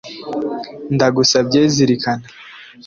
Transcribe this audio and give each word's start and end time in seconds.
ndagusabye 0.95 1.61
zirikana, 1.73 2.25